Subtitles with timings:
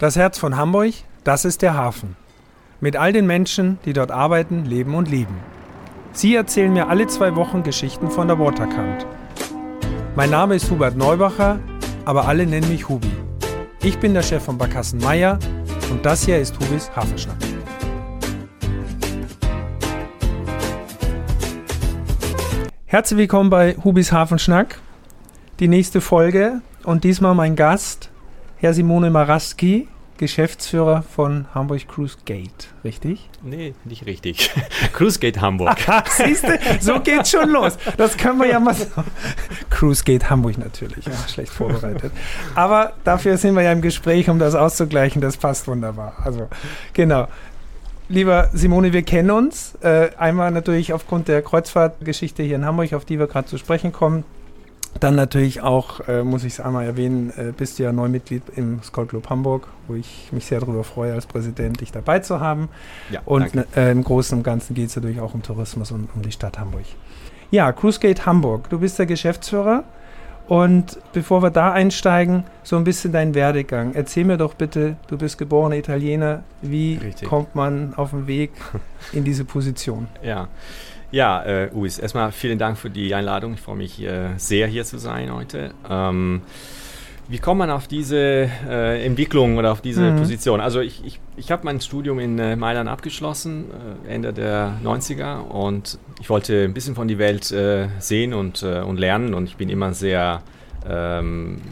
[0.00, 0.92] Das Herz von Hamburg,
[1.22, 2.16] das ist der Hafen.
[2.80, 5.36] Mit all den Menschen, die dort arbeiten, leben und lieben.
[6.12, 9.06] Sie erzählen mir alle zwei Wochen Geschichten von der Waterkant.
[10.16, 11.60] Mein Name ist Hubert Neubacher,
[12.04, 13.10] aber alle nennen mich Hubi.
[13.82, 15.38] Ich bin der Chef von Barkassen Meier
[15.92, 17.36] und das hier ist Hubis Hafenschnack.
[22.86, 24.80] Herzlich willkommen bei Hubis Hafenschnack.
[25.60, 28.10] Die nächste Folge und diesmal mein Gast,
[28.64, 33.28] Herr Simone Maraski, Geschäftsführer von Hamburg Cruise Gate, richtig?
[33.42, 34.50] Nee, nicht richtig.
[34.94, 35.76] Cruise Gate Hamburg.
[36.08, 37.76] Siehst du, so geht's schon los.
[37.98, 38.86] Das können wir ja mal so.
[39.68, 42.10] Cruise Gate Hamburg natürlich, ja, schlecht vorbereitet.
[42.54, 45.20] Aber dafür sind wir ja im Gespräch, um das auszugleichen.
[45.20, 46.14] Das passt wunderbar.
[46.24, 46.48] Also,
[46.94, 47.28] genau.
[48.08, 49.74] Lieber Simone, wir kennen uns.
[49.82, 53.92] Äh, einmal natürlich aufgrund der Kreuzfahrtgeschichte hier in Hamburg, auf die wir gerade zu sprechen
[53.92, 54.24] kommen.
[55.00, 58.82] Dann natürlich auch, äh, muss ich es einmal erwähnen, äh, bist du ja Neumitglied im
[58.82, 62.68] Skull Club Hamburg, wo ich mich sehr darüber freue, als Präsident dich dabei zu haben.
[63.10, 66.22] Ja, und äh, im Großen und Ganzen geht es natürlich auch um Tourismus und um
[66.22, 66.84] die Stadt Hamburg.
[67.50, 69.84] Ja, Cruisegate Hamburg, du bist der Geschäftsführer.
[70.46, 73.94] Und bevor wir da einsteigen, so ein bisschen dein Werdegang.
[73.94, 77.28] Erzähl mir doch bitte, du bist geborener Italiener, wie Richtig.
[77.28, 78.50] kommt man auf den Weg
[79.12, 80.06] in diese Position?
[80.22, 80.48] Ja,
[81.14, 83.54] ja, äh, Uis, erstmal vielen Dank für die Einladung.
[83.54, 85.70] Ich freue mich äh, sehr, hier zu sein heute.
[85.88, 86.42] Ähm,
[87.28, 88.18] wie kommt man auf diese
[88.68, 90.18] äh, Entwicklung oder auf diese mhm.
[90.18, 90.60] Position?
[90.60, 93.66] Also ich, ich, ich habe mein Studium in äh, Mailand abgeschlossen,
[94.04, 98.64] äh, Ende der 90er und ich wollte ein bisschen von der Welt äh, sehen und,
[98.64, 100.42] äh, und lernen und ich bin immer sehr
[100.86, 101.62] ähm,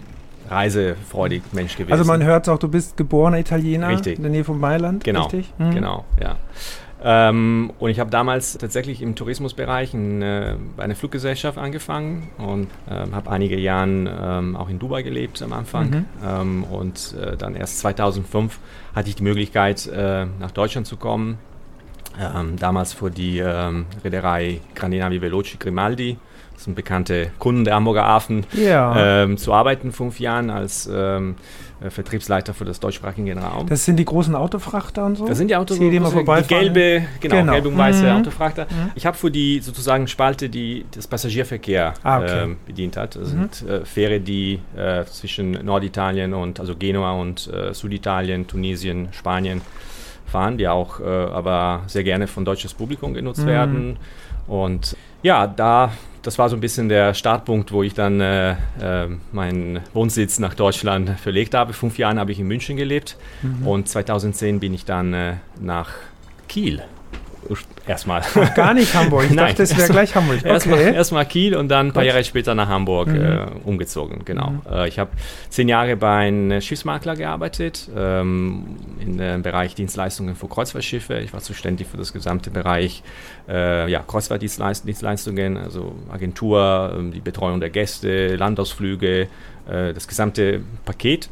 [0.49, 1.93] reisefreudig Mensch gewesen.
[1.93, 4.19] Also man hört auch, du bist geborener Italiener richtig.
[4.19, 5.53] in der Nähe von Mailand, genau, richtig?
[5.59, 5.75] Mhm.
[5.75, 6.37] Genau, ja.
[7.05, 13.15] Ähm, und ich habe damals tatsächlich im Tourismusbereich äh, bei einer Fluggesellschaft angefangen und ähm,
[13.15, 15.91] habe einige Jahre ähm, auch in Dubai gelebt am Anfang.
[15.91, 16.05] Mhm.
[16.25, 18.59] Ähm, und äh, dann erst 2005
[18.95, 21.39] hatte ich die Möglichkeit, äh, nach Deutschland zu kommen.
[22.21, 26.19] Ähm, damals für die ähm, Reederei Grandinavi Veloci Grimaldi
[26.63, 29.23] das sind bekannte Kunden der Hamburger Hafen, ja.
[29.23, 31.35] ähm, zu arbeiten, fünf Jahren als ähm, äh,
[31.91, 33.67] Vertriebsleiter für das deutschsprachigen Raum.
[33.69, 35.27] Das sind die großen Autofrachter und so?
[35.27, 37.53] Das sind die Autofrachter, die, die gelbe, genau, genau.
[37.53, 38.21] gelbe und weiße mhm.
[38.21, 38.65] Autofrachter.
[38.65, 38.93] Mhm.
[38.95, 42.53] Ich habe für die sozusagen Spalte, die das Passagierverkehr ah, okay.
[42.53, 43.17] äh, bedient hat.
[43.17, 43.49] Das mhm.
[43.51, 49.61] sind äh, Fähre, die äh, zwischen Norditalien und, also Genua und äh, Süditalien, Tunesien, Spanien
[50.27, 53.47] fahren, die auch äh, aber sehr gerne von deutsches Publikum genutzt mhm.
[53.47, 53.97] werden.
[54.47, 59.09] Und ja, da das war so ein bisschen der Startpunkt, wo ich dann äh, äh,
[59.33, 61.73] meinen Wohnsitz nach Deutschland verlegt habe.
[61.73, 63.67] Fünf Jahre habe ich in München gelebt mhm.
[63.67, 65.91] und 2010 bin ich dann äh, nach
[66.49, 66.83] Kiel
[67.87, 68.23] erstmal.
[68.23, 69.25] Ach, gar nicht Hamburg.
[69.25, 70.41] Ich Nein, dachte, es wäre gleich Hamburg.
[70.53, 70.95] Okay.
[70.95, 73.21] Erstmal erst Kiel und dann ein paar Jahre später nach Hamburg mhm.
[73.21, 74.25] äh, umgezogen.
[74.25, 74.51] Genau.
[74.51, 74.61] Mhm.
[74.71, 75.11] Äh, ich habe
[75.49, 81.19] zehn Jahre bei einem Schiffsmakler gearbeitet, ähm, im Bereich Dienstleistungen für Kreuzfahrtschiffe.
[81.19, 83.03] Ich war zuständig für das gesamte Bereich
[83.49, 89.29] äh, ja, Kreuzfahrtdienstleistungen, also Agentur, ähm, die Betreuung der Gäste, Landausflüge,
[89.69, 91.29] äh, das gesamte Paket.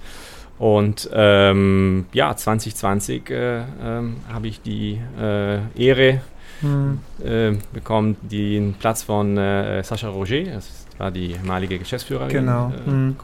[0.60, 6.21] Und ähm, ja, 2020 äh, ähm, habe ich die äh, Ehre
[6.60, 6.98] hm.
[7.25, 12.75] äh, bekommen, den Platz von äh, Sascha Roger, das war die ehemalige Geschäftsführerin genau.
[12.76, 13.16] Äh, hm.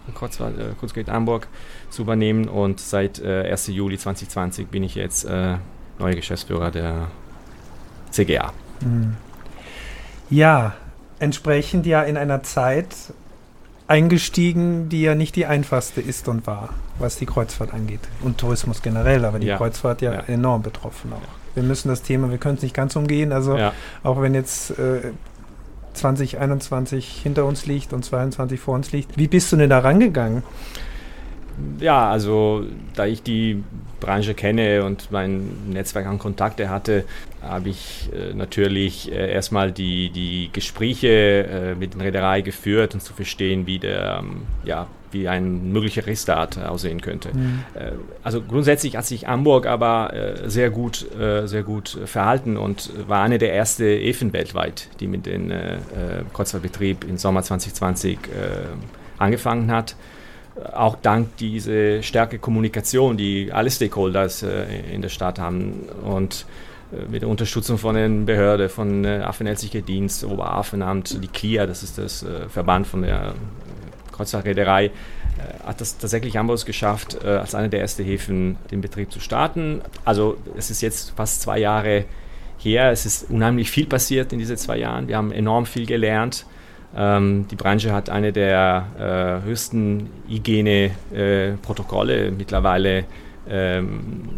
[0.80, 1.46] Kurzgeld Hamburg,
[1.90, 2.48] zu übernehmen.
[2.48, 3.68] Und seit 1.
[3.68, 5.28] Äh, Juli 2020 bin ich jetzt
[5.98, 7.08] neuer Geschäftsführer der
[8.12, 8.50] CGA.
[8.80, 9.14] Hm.
[10.30, 10.72] Ja,
[11.18, 12.96] entsprechend ja in einer Zeit,
[13.88, 18.00] eingestiegen, die ja nicht die einfachste ist und war, was die Kreuzfahrt angeht.
[18.22, 19.56] Und Tourismus generell, aber die ja.
[19.56, 21.54] Kreuzfahrt ja, ja, enorm betroffen auch.
[21.54, 23.72] Wir müssen das Thema, wir können es nicht ganz umgehen, also ja.
[24.02, 25.12] auch wenn jetzt äh,
[25.94, 29.16] 2021 hinter uns liegt und 22 vor uns liegt.
[29.16, 30.42] Wie bist du denn da rangegangen?
[31.80, 33.62] Ja, also da ich die
[34.00, 37.04] Branche kenne und mein Netzwerk an Kontakte hatte,
[37.42, 43.00] habe ich äh, natürlich äh, erstmal die, die Gespräche äh, mit den Reederei geführt und
[43.00, 47.30] um zu verstehen, wie der, ähm, ja, wie ein möglicher Restart aussehen könnte.
[47.32, 47.60] Mhm.
[47.74, 47.92] Äh,
[48.22, 53.22] also grundsätzlich hat sich Hamburg aber äh, sehr gut, äh, sehr gut verhalten und war
[53.22, 55.52] eine der ersten Efen weltweit, die mit dem
[56.32, 58.18] Kreuzfahrtbetrieb im Sommer 2020
[59.18, 59.96] angefangen hat
[60.72, 65.88] auch dank dieser starke Kommunikation, die alle Stakeholders äh, in der Stadt haben.
[66.02, 66.46] Und
[66.92, 71.98] äh, mit der Unterstützung von den Behörden, von äh, Affenelsicher-Dienst, Oberhafenamt, die KLIA, das ist
[71.98, 74.90] das äh, Verband von der äh, Kreuzfahrtreederei, äh,
[75.64, 79.82] hat das tatsächlich Hamburg geschafft, äh, als eine der ersten Häfen den Betrieb zu starten.
[80.04, 82.04] Also es ist jetzt fast zwei Jahre
[82.58, 86.46] her, es ist unheimlich viel passiert in diesen zwei Jahren, wir haben enorm viel gelernt
[86.96, 93.04] ähm, die Branche hat eine der äh, höchsten Hygieneprotokolle äh, mittlerweile
[93.48, 94.28] ähm,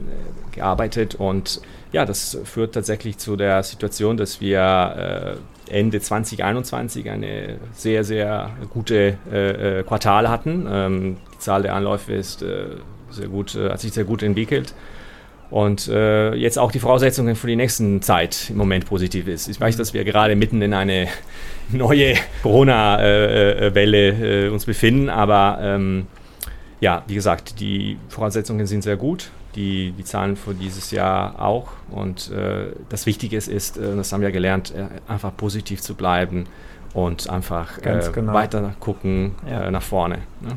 [0.52, 1.60] gearbeitet und
[1.92, 5.36] ja, das führt tatsächlich zu der Situation, dass wir
[5.70, 10.66] äh, Ende 2021 eine sehr, sehr gute äh, äh, Quartal hatten.
[10.70, 12.76] Ähm, die Zahl der Anläufe ist äh,
[13.10, 14.74] sehr gut, äh, hat sich sehr gut entwickelt.
[15.50, 19.48] Und äh, jetzt auch die Voraussetzungen für die nächsten Zeit im Moment positiv ist.
[19.48, 21.08] Ich weiß, dass wir gerade mitten in eine
[21.70, 26.06] neue Corona-Welle äh, uns befinden, aber ähm,
[26.80, 31.68] ja, wie gesagt, die Voraussetzungen sind sehr gut die, die Zahlen für dieses Jahr auch.
[31.90, 35.94] Und äh, das Wichtige ist, ist, äh, das haben wir gelernt, äh, einfach positiv zu
[35.94, 36.44] bleiben
[36.94, 38.32] und einfach äh, genau.
[38.32, 39.64] weiter gucken ja.
[39.64, 40.18] Äh, nach vorne.
[40.40, 40.56] Ne?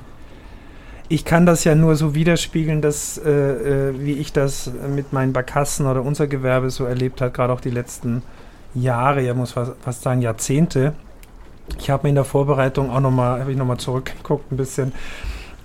[1.12, 5.86] Ich kann das ja nur so widerspiegeln, dass, äh, wie ich das mit meinen Barkassen
[5.86, 8.24] oder unser Gewerbe so erlebt habe, gerade auch die letzten
[8.74, 10.94] Jahre, ja muss fast, fast sagen Jahrzehnte.
[11.78, 14.94] Ich habe mir in der Vorbereitung auch nochmal, habe ich nochmal zurückgeguckt ein bisschen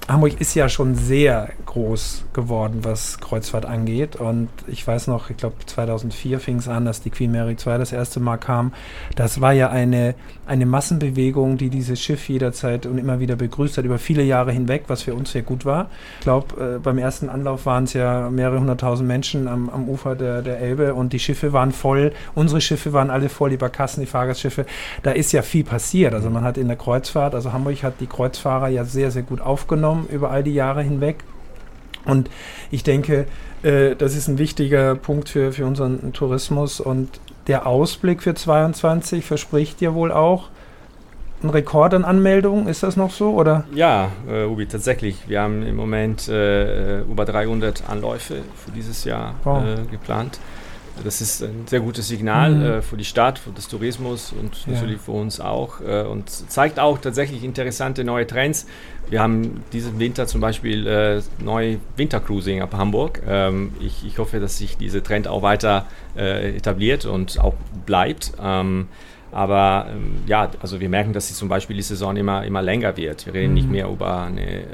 [0.09, 4.15] Hamburg ist ja schon sehr groß geworden, was Kreuzfahrt angeht.
[4.15, 7.77] Und ich weiß noch, ich glaube 2004 fing es an, dass die Queen Mary II
[7.79, 8.73] das erste Mal kam.
[9.17, 10.15] Das war ja eine,
[10.47, 14.85] eine Massenbewegung, die dieses Schiff jederzeit und immer wieder begrüßt hat, über viele Jahre hinweg,
[14.87, 15.91] was für uns sehr gut war.
[16.19, 20.15] Ich glaube, äh, beim ersten Anlauf waren es ja mehrere hunderttausend Menschen am, am Ufer
[20.15, 22.13] der, der Elbe und die Schiffe waren voll.
[22.37, 24.67] Unsere Schiffe waren alle voll, die Barkassen, die Fahrgastschiffe.
[25.03, 26.15] Da ist ja viel passiert.
[26.15, 29.41] Also man hat in der Kreuzfahrt, also Hamburg hat die Kreuzfahrer ja sehr, sehr gut
[29.41, 31.17] aufgenommen genommen über all die Jahre hinweg.
[32.05, 32.31] Und
[32.71, 33.27] ich denke,
[33.63, 36.81] äh, das ist ein wichtiger Punkt für, für unseren Tourismus.
[36.81, 40.49] Und der Ausblick für 2022 verspricht ja wohl auch
[41.43, 42.69] einen Rekord an Anmeldungen.
[42.69, 43.31] Ist das noch so?
[43.31, 43.65] Oder?
[43.75, 45.29] Ja, äh, Ubi, tatsächlich.
[45.29, 49.63] Wir haben im Moment äh, über 300 Anläufe für dieses Jahr wow.
[49.65, 50.39] äh, geplant.
[51.05, 52.63] Das ist ein sehr gutes Signal mhm.
[52.65, 54.73] äh, für die Stadt, für das Tourismus und ja.
[54.73, 58.67] natürlich für uns auch äh, und zeigt auch tatsächlich interessante neue Trends.
[59.09, 63.23] Wir haben diesen Winter zum Beispiel äh, neu Wintercruising ab Hamburg.
[63.27, 67.55] Ähm, ich, ich, hoffe, dass sich dieser Trend auch weiter äh, etabliert und auch
[67.85, 68.33] bleibt.
[68.43, 68.89] Ähm,
[69.33, 72.97] aber ähm, ja, also wir merken, dass die zum Beispiel die Saison immer, immer länger
[72.97, 73.27] wird.
[73.27, 73.55] Wir reden mhm.
[73.55, 74.65] nicht mehr über eine äh,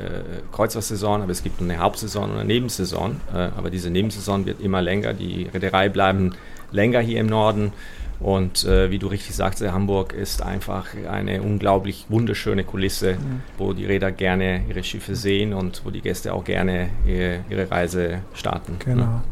[0.53, 3.21] Kreuzfahrtsaison, aber es gibt eine Hauptsaison und eine Nebensaison.
[3.33, 5.15] Äh, aber diese Nebensaison wird immer länger.
[5.15, 6.33] Die Reederei bleiben
[6.71, 7.73] länger hier im Norden.
[8.21, 13.43] Und äh, wie du richtig sagst, Hamburg ist einfach eine unglaublich wunderschöne Kulisse, mhm.
[13.59, 17.69] wo die Räder gerne ihre Schiffe sehen und wo die Gäste auch gerne ihre, ihre
[17.69, 18.77] Reise starten.
[18.79, 19.05] Genau.
[19.05, 19.23] Ne?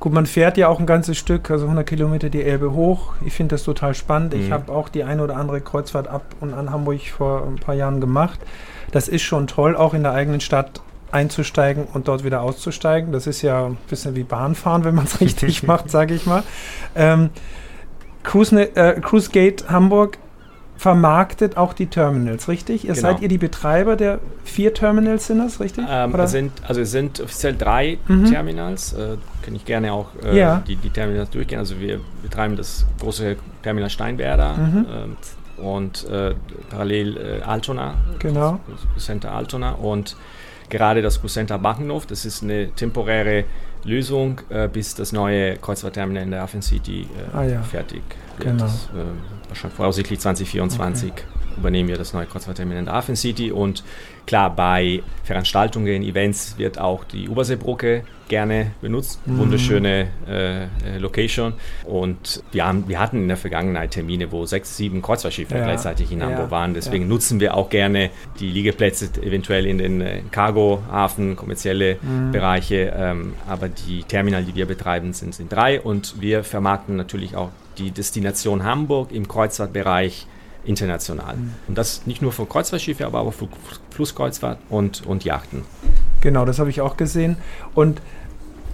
[0.00, 3.14] Gut, man fährt ja auch ein ganzes Stück, also 100 Kilometer die Elbe hoch.
[3.24, 4.34] Ich finde das total spannend.
[4.34, 4.40] Mhm.
[4.40, 7.74] Ich habe auch die eine oder andere Kreuzfahrt ab und an Hamburg vor ein paar
[7.74, 8.38] Jahren gemacht.
[8.92, 10.80] Das ist schon toll, auch in der eigenen Stadt
[11.10, 13.12] einzusteigen und dort wieder auszusteigen.
[13.12, 16.42] Das ist ja ein bisschen wie Bahnfahren, wenn man es richtig macht, sage ich mal.
[16.94, 17.30] Ähm,
[18.24, 20.18] Cruise, ne, äh, Cruise Gate Hamburg
[20.76, 22.84] vermarktet auch die Terminals, richtig?
[22.84, 23.08] Ihr genau.
[23.08, 25.84] seid ihr die Betreiber der vier Terminals, sind das, richtig?
[25.88, 28.26] Ähm, es sind, also es sind offiziell drei mhm.
[28.26, 28.92] Terminals.
[28.92, 30.62] Äh, kann ich gerne auch äh, ja.
[30.66, 31.58] die, die Terminals durchgehen.
[31.58, 34.78] Also wir betreiben das große Terminal Steinwerder mhm.
[34.78, 36.34] äh, und äh,
[36.70, 37.94] parallel äh, Altona.
[38.18, 38.60] Genau.
[38.96, 40.16] Center Altona und
[40.68, 42.06] gerade das Center Bachenhof.
[42.06, 43.44] Das ist eine temporäre
[43.84, 47.62] Lösung, äh, bis das neue Kreuzfahrtterminal in der Hafen City äh, ah, ja.
[47.62, 48.02] fertig
[48.38, 48.48] wird.
[48.48, 48.64] Genau.
[48.64, 51.22] Das, äh, wahrscheinlich voraussichtlich 2024 okay.
[51.56, 53.84] Übernehmen wir das neue Kreuzfahrtterminal in der Hafen City und
[54.26, 59.20] klar, bei Veranstaltungen, Events wird auch die Oberseebrücke gerne benutzt.
[59.26, 59.38] Mhm.
[59.38, 61.54] Wunderschöne äh, äh, Location.
[61.84, 65.64] Und wir, haben, wir hatten in der Vergangenheit Termine, wo sechs, sieben Kreuzfahrtschiffe ja.
[65.64, 66.50] gleichzeitig in Hamburg ja.
[66.50, 66.74] waren.
[66.74, 67.08] Deswegen ja.
[67.08, 72.32] nutzen wir auch gerne die Liegeplätze eventuell in den äh, Cargo-Hafen, kommerzielle mhm.
[72.32, 72.94] Bereiche.
[72.96, 75.80] Ähm, aber die Terminal, die wir betreiben, sind, sind drei.
[75.80, 80.26] Und wir vermarkten natürlich auch die Destination Hamburg im Kreuzfahrtbereich
[80.64, 81.36] international.
[81.36, 81.50] Mhm.
[81.68, 83.48] Und das nicht nur für Kreuzfahrtschiffe, aber auch für
[83.90, 85.62] Flusskreuzfahrt und, und Yachten.
[86.20, 87.36] Genau, das habe ich auch gesehen.
[87.74, 88.00] Und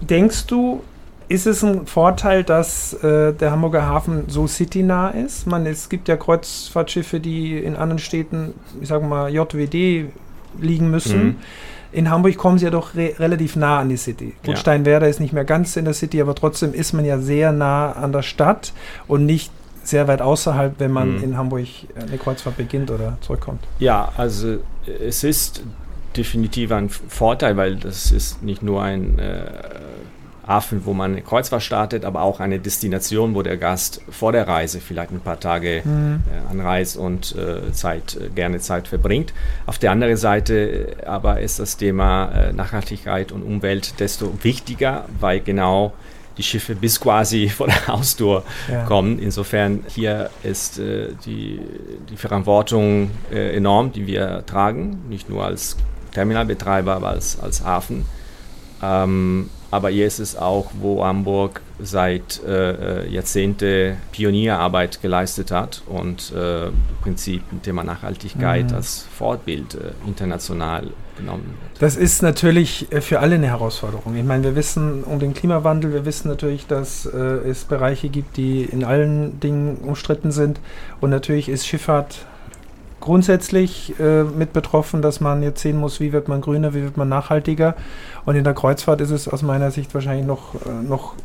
[0.01, 0.81] denkst du,
[1.27, 5.47] ist es ein Vorteil, dass äh, der Hamburger Hafen so citynah ist?
[5.47, 10.11] Man, es gibt ja Kreuzfahrtschiffe, die in anderen Städten, ich sage mal, JWD
[10.59, 11.23] liegen müssen.
[11.23, 11.35] Mhm.
[11.93, 14.33] In Hamburg kommen sie ja doch re relativ nah an die City.
[14.43, 14.57] Gut, ja.
[14.57, 17.91] Steinwerder ist nicht mehr ganz in der City, aber trotzdem ist man ja sehr nah
[17.93, 18.73] an der Stadt
[19.07, 19.51] und nicht
[19.91, 21.23] sehr weit außerhalb, wenn man mhm.
[21.23, 23.61] in Hamburg eine Kreuzfahrt beginnt oder zurückkommt.
[23.79, 25.63] Ja, also es ist
[26.17, 29.45] definitiv ein Vorteil, weil das ist nicht nur ein äh,
[30.47, 34.47] Hafen, wo man eine Kreuzfahrt startet, aber auch eine Destination, wo der Gast vor der
[34.47, 36.21] Reise vielleicht ein paar Tage mhm.
[36.27, 39.33] äh, anreist und äh, Zeit, äh, gerne Zeit verbringt.
[39.65, 45.05] Auf der anderen Seite äh, aber ist das Thema äh, Nachhaltigkeit und Umwelt desto wichtiger,
[45.19, 45.93] weil genau
[46.37, 48.83] die Schiffe bis quasi vor der Haustür ja.
[48.85, 49.19] kommen.
[49.19, 51.59] Insofern hier ist äh, die,
[52.09, 55.77] die Verantwortung enorm, die wir tragen, nicht nur als
[56.13, 58.05] Terminalbetreiber, aber als, als Hafen.
[58.81, 65.81] Ähm, aber hier ist es auch, wo Hamburg seit äh, äh Jahrzehnte Pionierarbeit geleistet hat
[65.87, 68.75] und äh, im Prinzip ein Thema Nachhaltigkeit mhm.
[68.75, 71.81] als Fortbild äh, international genommen wird.
[71.81, 74.15] Das ist natürlich äh, für alle eine Herausforderung.
[74.15, 78.37] Ich meine, wir wissen um den Klimawandel, wir wissen natürlich, dass äh, es Bereiche gibt,
[78.37, 80.59] die in allen Dingen umstritten sind.
[80.99, 82.25] Und natürlich ist Schifffahrt
[83.01, 86.95] grundsätzlich äh, mit betroffen, dass man jetzt sehen muss, wie wird man grüner, wie wird
[86.95, 87.75] man nachhaltiger.
[88.25, 91.15] Und in der Kreuzfahrt ist es aus meiner Sicht wahrscheinlich noch, äh, noch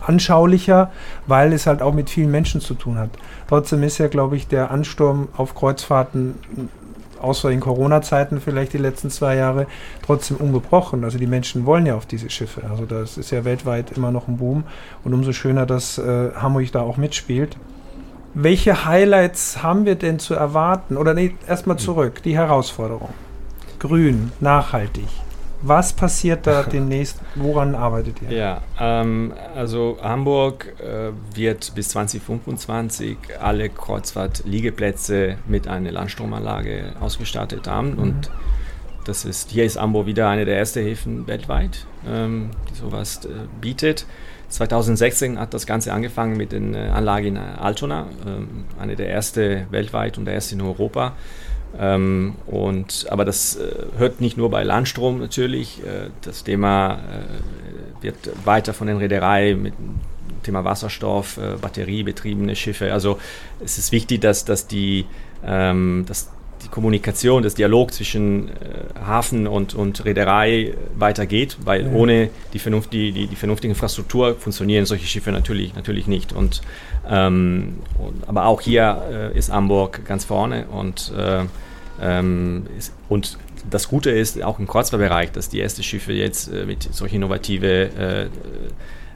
[0.00, 0.90] anschaulicher,
[1.26, 3.10] weil es halt auch mit vielen Menschen zu tun hat.
[3.48, 6.34] Trotzdem ist ja, glaube ich, der Ansturm auf Kreuzfahrten,
[7.20, 9.66] außer in Corona-Zeiten vielleicht die letzten zwei Jahre,
[10.04, 11.04] trotzdem ungebrochen.
[11.04, 12.62] Also die Menschen wollen ja auf diese Schiffe.
[12.70, 14.64] Also das ist ja weltweit immer noch ein Boom.
[15.04, 17.56] Und umso schöner, dass äh, Hamburg da auch mitspielt.
[18.34, 20.96] Welche Highlights haben wir denn zu erwarten?
[20.96, 23.10] Oder nee, erstmal zurück, die Herausforderung.
[23.78, 25.08] Grün, nachhaltig.
[25.62, 27.20] Was passiert da demnächst?
[27.34, 28.36] Woran arbeitet ihr?
[28.36, 37.92] Ja, ähm, also Hamburg äh, wird bis 2025 alle Kreuzfahrt-Liegeplätze mit einer Landstromanlage ausgestattet haben.
[37.92, 37.98] Mhm.
[37.98, 38.30] Und
[39.04, 43.28] das ist, hier ist Hamburg wieder eine der ersten Häfen weltweit, ähm, die sowas äh,
[43.60, 44.06] bietet.
[44.50, 49.66] 2016 hat das Ganze angefangen mit den äh, Anlage in Altona, ähm, eine der ersten
[49.70, 51.12] weltweit und der erste in Europa.
[51.78, 55.80] Ähm, und, aber das äh, hört nicht nur bei Landstrom natürlich.
[55.84, 60.00] Äh, das Thema äh, wird weiter von den Reedereien mit dem
[60.42, 62.92] Thema Wasserstoff, äh, batteriebetriebene Schiffe.
[62.92, 63.18] Also
[63.64, 65.06] es ist wichtig, dass, dass die
[65.44, 66.30] ähm, dass
[66.62, 68.52] die Kommunikation, das Dialog zwischen äh,
[69.04, 71.92] Hafen und, und Reederei weitergeht, weil ja.
[71.92, 76.32] ohne die, Vernunft, die, die, die, vernünftige Infrastruktur funktionieren solche Schiffe natürlich, natürlich nicht.
[76.32, 76.60] Und,
[77.08, 81.44] ähm, und aber auch hier äh, ist Hamburg ganz vorne und, äh,
[82.00, 83.38] ähm, ist, und
[83.68, 87.66] das Gute ist auch im Kreuzfahrtbereich, dass die ersten Schiffe jetzt äh, mit solchen innovative
[87.66, 88.26] äh,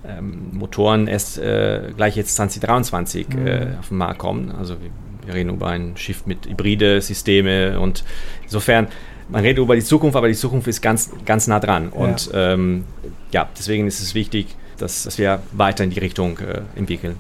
[0.07, 3.79] ähm, Motoren erst äh, gleich jetzt 2023 mhm.
[3.81, 4.51] auf den Markt kommen.
[4.51, 4.77] Also
[5.27, 8.05] wir reden über ein Schiff mit hybride Systeme und
[8.43, 8.89] insofern,
[9.29, 11.89] man redet über die Zukunft, aber die Zukunft ist ganz, ganz nah dran.
[11.89, 12.85] Und ja, ähm,
[13.33, 17.17] ja deswegen ist es wichtig, dass, dass wir weiter in die Richtung äh, entwickeln.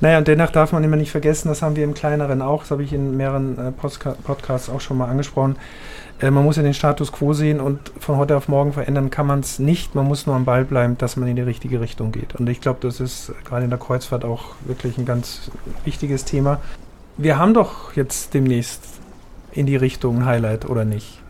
[0.00, 2.72] Naja, und dennoch darf man immer nicht vergessen, das haben wir im Kleineren auch, das
[2.72, 5.56] habe ich in mehreren äh, Podcasts auch schon mal angesprochen.
[6.20, 9.26] Äh, man muss ja den Status quo sehen und von heute auf morgen verändern kann
[9.26, 9.94] man es nicht.
[9.94, 12.34] Man muss nur am Ball bleiben, dass man in die richtige Richtung geht.
[12.34, 15.50] Und ich glaube, das ist gerade in der Kreuzfahrt auch wirklich ein ganz
[15.84, 16.60] wichtiges Thema.
[17.16, 18.82] Wir haben doch jetzt demnächst
[19.52, 21.20] in die Richtung Highlight, oder nicht?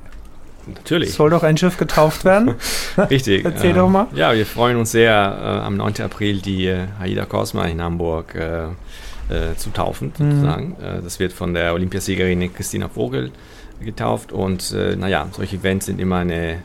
[0.66, 1.12] Natürlich.
[1.12, 2.54] Soll doch ein Schiff getauft werden?
[3.10, 3.44] Richtig.
[3.44, 4.06] Erzähl äh, doch mal.
[4.14, 6.00] Ja, wir freuen uns sehr, äh, am 9.
[6.00, 8.64] April die äh, Aida Cosma in Hamburg äh,
[9.28, 10.30] äh, zu taufen, mhm.
[10.30, 10.76] sozusagen.
[10.80, 13.30] Äh, das wird von der Olympiasiegerin Christina Vogel
[13.84, 16.58] getauft und naja, solche Events sind immer eine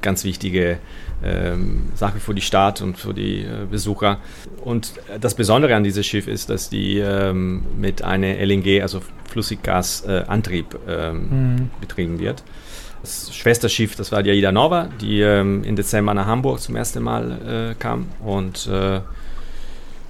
[0.00, 0.78] ganz wichtige
[1.22, 4.18] ähm, Sache für die Stadt und für die äh, Besucher.
[4.64, 9.00] Und das Besondere an diesem Schiff ist, dass die ähm, mit einem LNG, also
[9.30, 11.70] Flüssiggasantrieb, ähm, mhm.
[11.80, 12.42] betrieben wird.
[13.02, 17.02] Das Schwesterschiff, das war die Aida Nova, die ähm, im Dezember nach Hamburg zum ersten
[17.02, 18.08] Mal äh, kam.
[18.22, 19.00] Und äh,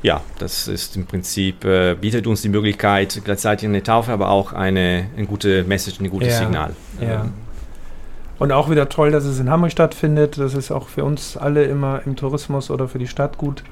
[0.03, 4.53] ja, das ist im Prinzip, äh, bietet uns die Möglichkeit, gleichzeitig eine Taufe, aber auch
[4.53, 6.39] eine, eine gute Message, ein gutes ja.
[6.39, 6.75] Signal.
[7.01, 7.27] Ja.
[8.41, 10.39] Und auch wieder toll, dass es in Hamburg stattfindet.
[10.39, 13.63] Das ist auch für uns alle immer im Tourismus oder für die Stadt gut.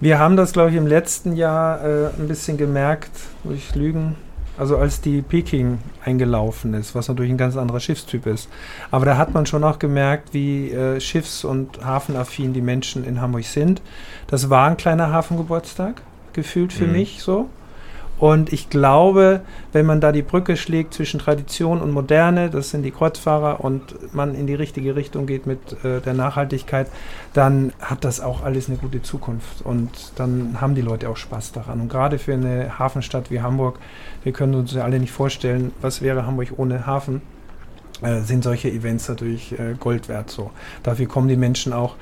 [0.00, 3.10] Wir haben das, glaube ich, im letzten Jahr äh, ein bisschen gemerkt,
[3.44, 4.16] durch Lügen,
[4.56, 8.48] also als die Peking eingelaufen ist, was natürlich ein ganz anderer Schiffstyp ist.
[8.90, 13.20] Aber da hat man schon auch gemerkt, wie äh, schiffs- und hafenaffin die Menschen in
[13.20, 13.82] Hamburg sind.
[14.28, 16.00] Das war ein kleiner Hafengeburtstag,
[16.32, 16.92] gefühlt für mhm.
[16.92, 17.50] mich so.
[18.18, 19.40] Und ich glaube,
[19.72, 24.14] wenn man da die Brücke schlägt zwischen Tradition und Moderne, das sind die Kreuzfahrer, und
[24.14, 26.86] man in die richtige Richtung geht mit äh, der Nachhaltigkeit,
[27.32, 29.62] dann hat das auch alles eine gute Zukunft.
[29.62, 31.80] Und dann haben die Leute auch Spaß daran.
[31.80, 33.78] Und gerade für eine Hafenstadt wie Hamburg,
[34.22, 37.20] wir können uns ja alle nicht vorstellen, was wäre Hamburg ohne Hafen,
[38.02, 40.30] äh, sind solche Events natürlich äh, Gold wert.
[40.30, 40.50] So.
[40.84, 41.96] Dafür kommen die Menschen auch.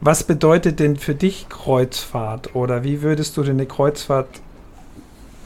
[0.00, 2.54] Was bedeutet denn für dich Kreuzfahrt?
[2.54, 4.28] Oder wie würdest du denn eine Kreuzfahrt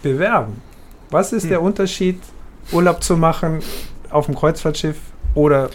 [0.02, 0.60] bewerben.
[1.10, 1.50] Was ist hm.
[1.50, 2.20] der Unterschied,
[2.72, 3.60] Urlaub zu machen
[4.10, 4.98] auf dem Kreuzfahrtschiff
[5.34, 5.70] oder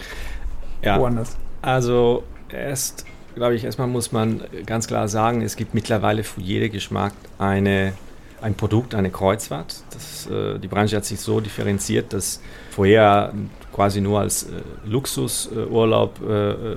[0.82, 1.36] ja, woanders?
[1.62, 3.04] Also erst,
[3.34, 7.94] glaube ich, erstmal muss man ganz klar sagen, es gibt mittlerweile für jeden Geschmack eine,
[8.40, 9.82] ein Produkt, eine Kreuzfahrt.
[9.90, 12.40] Das, äh, die Branche hat sich so differenziert, dass
[12.70, 13.32] vorher
[13.72, 16.76] quasi nur als äh, Luxusurlaub äh, äh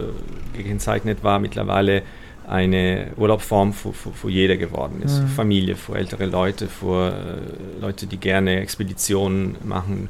[0.55, 1.37] gekennzeichnet war.
[1.39, 2.01] Mittlerweile
[2.47, 5.21] eine Urlaubsform für, für, für jeder geworden ist.
[5.21, 5.27] Mhm.
[5.27, 10.09] Familie, für ältere Leute, für äh, Leute, die gerne Expeditionen machen.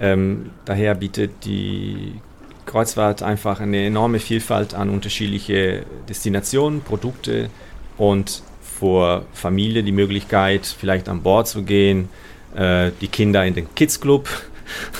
[0.00, 2.14] Ähm, daher bietet die
[2.66, 7.48] Kreuzfahrt einfach eine enorme Vielfalt an unterschiedliche Destinationen, Produkte
[7.96, 12.08] und für Familie die Möglichkeit, vielleicht an Bord zu gehen,
[12.54, 14.28] äh, die Kinder in den Kids Club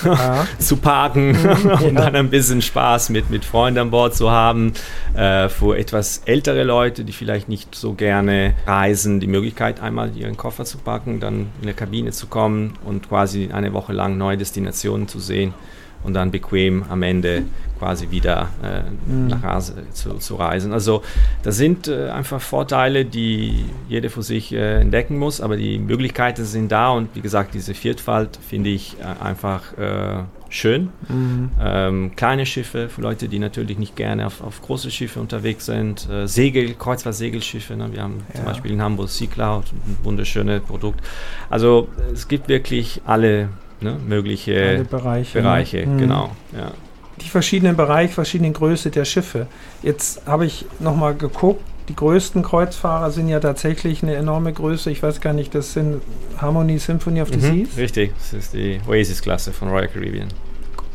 [0.03, 0.47] ja.
[0.59, 2.01] zu parken mhm, und ja.
[2.01, 4.73] dann ein bisschen Spaß mit, mit Freunden an Bord zu haben.
[5.15, 10.37] Äh, für etwas ältere Leute, die vielleicht nicht so gerne reisen, die Möglichkeit, einmal ihren
[10.37, 14.37] Koffer zu packen, dann in der Kabine zu kommen und quasi eine Woche lang neue
[14.37, 15.53] Destinationen zu sehen
[16.03, 17.43] und dann bequem am Ende
[17.79, 19.27] quasi wieder äh, mhm.
[19.27, 20.73] nach Hause zu, zu, reisen.
[20.73, 21.01] Also
[21.43, 26.43] das sind äh, einfach Vorteile, die jeder für sich äh, entdecken muss, aber die Möglichkeiten
[26.43, 30.89] sind da und wie gesagt, diese Vielfalt finde ich äh, einfach äh, schön.
[31.07, 31.51] Mhm.
[31.61, 36.09] Ähm, kleine Schiffe für Leute, die natürlich nicht gerne auf, auf große Schiffe unterwegs sind.
[36.09, 37.75] Äh, Segel, Kreuzfahrt-Segelschiffe.
[37.75, 37.89] Ne?
[37.93, 38.35] Wir haben ja.
[38.35, 41.01] zum Beispiel in Hamburg Sea Cloud, ein wunderschönes Produkt.
[41.49, 43.49] Also es gibt wirklich alle
[43.81, 45.37] ne, mögliche alle Bereiche.
[45.37, 45.43] Ne?
[45.43, 45.97] Bereiche, ne?
[45.97, 46.31] genau.
[46.57, 46.71] Ja
[47.19, 49.47] die verschiedenen Bereiche, verschiedenen Größe der Schiffe.
[49.83, 54.91] Jetzt habe ich nochmal geguckt, die größten Kreuzfahrer sind ja tatsächlich eine enorme Größe.
[54.91, 56.01] Ich weiß gar nicht, das sind
[56.37, 57.77] Harmony Symphony of the mhm, Seas.
[57.77, 60.27] Richtig, das ist die Oasis-Klasse von Royal Caribbean.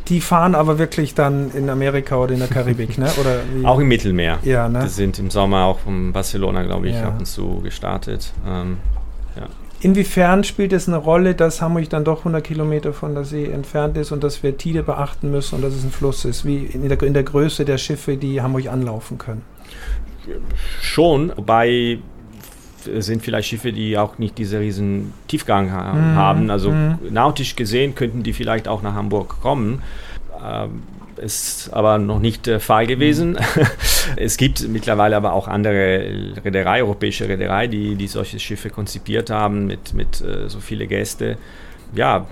[0.08, 3.10] Die fahren aber wirklich dann in Amerika oder in der Karibik, ne?
[3.18, 4.38] Oder auch im Mittelmeer.
[4.42, 4.80] Ja, ne?
[4.84, 7.08] Die sind im Sommer auch von Barcelona, glaube ich, ja.
[7.08, 8.30] ab und zu gestartet.
[8.46, 8.76] Ähm,
[9.34, 9.48] ja.
[9.84, 13.98] Inwiefern spielt es eine Rolle, dass Hamburg dann doch 100 Kilometer von der See entfernt
[13.98, 16.88] ist und dass wir Tide beachten müssen und dass es ein Fluss ist, wie in
[16.88, 19.42] der, in der Größe der Schiffe, die Hamburg anlaufen können?
[20.80, 21.98] Schon, wobei
[22.82, 26.50] sind vielleicht Schiffe, die auch nicht diesen riesen Tiefgang ha mm, haben.
[26.50, 26.98] Also mm.
[27.10, 29.82] nautisch gesehen könnten die vielleicht auch nach Hamburg kommen.
[30.42, 30.82] Ähm,
[31.18, 33.32] ist aber noch nicht der Fall gewesen.
[33.32, 33.66] Mhm.
[34.16, 39.66] es gibt mittlerweile aber auch andere Reederei, europäische Reederei, die, die solche Schiffe konzipiert haben
[39.66, 41.38] mit, mit äh, so viele Gäste.
[41.94, 42.26] Ja,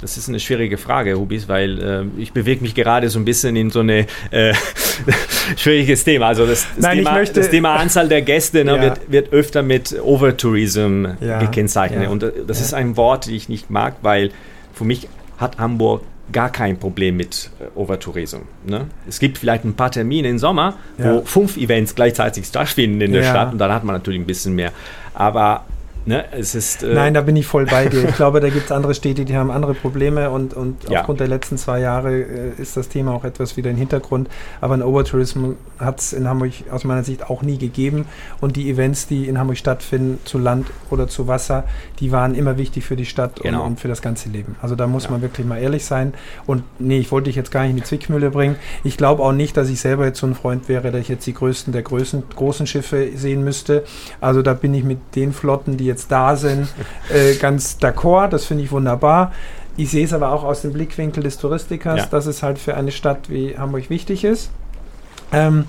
[0.00, 3.56] das ist eine schwierige Frage, Hubis, weil äh, ich bewege mich gerade so ein bisschen
[3.56, 4.54] in so eine äh,
[5.56, 6.28] schwieriges Thema.
[6.28, 8.82] Also das, das, Nein, Thema, möchte, das Thema Anzahl der Gäste ne, ja.
[8.82, 12.04] wird, wird öfter mit Overtourism ja, gekennzeichnet.
[12.04, 14.30] Ja, Und äh, das ist ein Wort, das ich nicht mag, weil
[14.72, 18.38] für mich hat Hamburg gar kein Problem mit äh, Overtourism.
[18.64, 18.86] Ne?
[19.08, 21.14] Es gibt vielleicht ein paar Termine im Sommer, ja.
[21.14, 23.30] wo fünf Events gleichzeitig stattfinden in der ja.
[23.30, 24.72] Stadt und dann hat man natürlich ein bisschen mehr.
[25.14, 25.64] Aber
[26.06, 28.08] Ne, es ist, äh Nein, da bin ich voll bei dir.
[28.08, 31.00] Ich glaube, da gibt es andere Städte, die haben andere Probleme und, und ja.
[31.00, 34.28] aufgrund der letzten zwei Jahre äh, ist das Thema auch etwas wieder im Hintergrund.
[34.60, 38.06] Aber ein Overtourism hat es in Hamburg aus meiner Sicht auch nie gegeben.
[38.40, 41.64] Und die Events, die in Hamburg stattfinden, zu Land oder zu Wasser,
[42.00, 43.62] die waren immer wichtig für die Stadt genau.
[43.62, 44.56] und, und, für das ganze Leben.
[44.62, 45.10] Also da muss ja.
[45.10, 46.14] man wirklich mal ehrlich sein.
[46.46, 48.56] Und nee, ich wollte dich jetzt gar nicht in die Zwickmühle bringen.
[48.84, 51.26] Ich glaube auch nicht, dass ich selber jetzt so ein Freund wäre, dass ich jetzt
[51.26, 53.84] die größten der größten, großen Schiffe sehen müsste.
[54.20, 56.68] Also da bin ich mit den Flotten, die jetzt da sind,
[57.12, 58.28] äh, ganz d'accord.
[58.28, 59.32] Das finde ich wunderbar.
[59.76, 62.06] Ich sehe es aber auch aus dem Blickwinkel des Touristikers, ja.
[62.06, 64.50] dass es halt für eine Stadt wie Hamburg wichtig ist.
[65.32, 65.66] Ähm,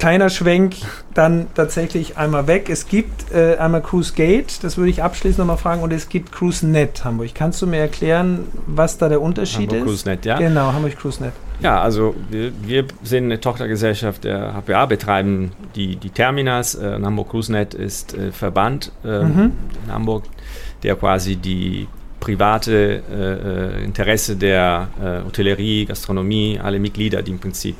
[0.00, 0.76] kleiner Schwenk
[1.14, 2.68] dann tatsächlich einmal weg.
[2.70, 6.32] Es gibt äh, einmal Cruise Gate, das würde ich abschließend nochmal fragen, und es gibt
[6.32, 7.30] Cruise Net Hamburg.
[7.34, 9.84] Kannst du mir erklären, was da der Unterschied Hamburg ist?
[9.84, 10.38] Cruise Net, ja.
[10.38, 11.32] Genau, Hamburg Cruise Net.
[11.60, 16.74] Ja, also wir, wir sind eine Tochtergesellschaft der HPA, betreiben die, die Terminals.
[16.74, 19.52] Äh, Hamburg Cruise Net ist äh, Verband äh, mhm.
[19.84, 20.24] in Hamburg,
[20.82, 21.86] der quasi die
[22.20, 27.76] private äh, äh, Interesse der äh, Hotellerie, Gastronomie, alle Mitglieder, die im Prinzip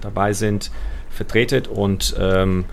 [0.00, 0.70] dabei sind,
[1.10, 2.64] vertretet und ähm,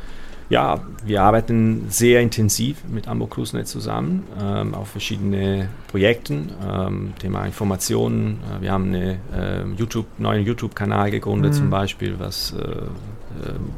[0.50, 6.52] ja, wir arbeiten sehr intensiv mit Hamburg CruiseNet zusammen ähm, auf verschiedene Projekten.
[6.65, 8.39] Ähm, Thema Informationen.
[8.58, 11.58] Äh, wir haben einen äh, YouTube, neuen YouTube-Kanal gegründet, mhm.
[11.58, 13.71] zum Beispiel, was äh, ähm,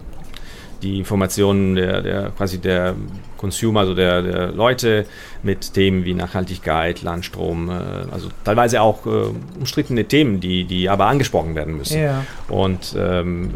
[0.83, 2.95] die Informationen der, der quasi der
[3.39, 5.05] Consumer, also der, der Leute
[5.43, 7.73] mit Themen wie Nachhaltigkeit, Landstrom, äh,
[8.11, 9.09] also teilweise auch äh,
[9.57, 12.01] umstrittene Themen, die, die aber angesprochen werden müssen.
[12.01, 12.25] Ja.
[12.49, 13.53] Und, ähm,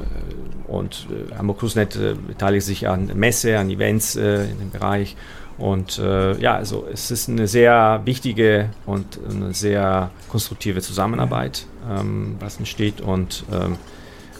[0.67, 5.17] und äh, Hamburg CruiseNet äh, beteiligt sich an Messe, an Events äh, in dem Bereich.
[5.57, 12.37] Und äh, ja, also es ist eine sehr wichtige und eine sehr konstruktive Zusammenarbeit, ähm,
[12.39, 13.75] was entsteht und ähm,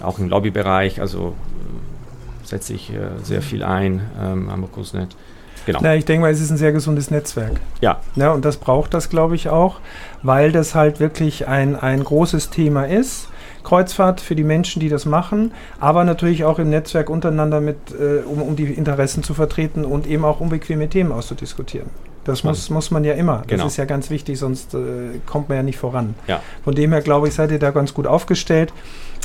[0.01, 1.36] auch im Lobbybereich, also
[2.43, 5.15] setze ich äh, sehr viel ein ähm, am Kursnet.
[5.65, 5.80] Genau.
[5.82, 7.60] Na, ich denke mal, es ist ein sehr gesundes Netzwerk.
[7.82, 7.99] Ja.
[8.15, 9.80] ja und das braucht das, glaube ich, auch,
[10.21, 13.30] weil das halt wirklich ein, ein großes Thema ist.
[13.63, 18.21] Kreuzfahrt für die Menschen, die das machen, aber natürlich auch im Netzwerk untereinander mit, äh,
[18.26, 21.89] um, um die Interessen zu vertreten und eben auch unbequeme Themen auszudiskutieren.
[22.26, 23.43] Das muss, muss man ja immer.
[23.47, 23.63] Genau.
[23.63, 26.15] Das ist ja ganz wichtig, sonst äh, kommt man ja nicht voran.
[26.28, 26.41] Ja.
[26.63, 28.71] Von dem her, glaube ich, seid ihr da ganz gut aufgestellt.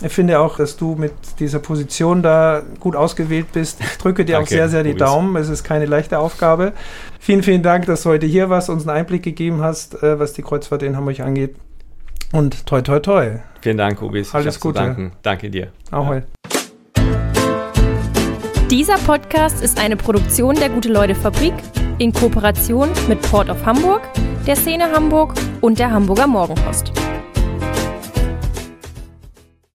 [0.01, 3.81] Ich finde auch, dass du mit dieser Position da gut ausgewählt bist.
[3.81, 5.35] Ich drücke dir auch sehr, sehr die Daumen.
[5.37, 6.73] Es ist keine leichte Aufgabe.
[7.19, 10.35] Vielen, vielen Dank, dass du heute hier warst, uns einen Einblick gegeben hast, äh, was
[10.35, 11.57] die Kreuzfahrt in Hamburg angeht.
[12.31, 13.41] Und toi, toi, toi.
[13.61, 14.35] Vielen Dank, Ubis.
[14.35, 14.79] Alles Gute.
[14.79, 15.13] Danken.
[15.23, 15.69] Danke dir.
[15.91, 16.23] Auch ja.
[18.71, 21.55] Dieser Podcast ist eine Produktion der Gute-Leute-Fabrik
[21.99, 24.03] in Kooperation mit Port of Hamburg,
[24.47, 26.93] der Szene Hamburg und der Hamburger Morgenpost.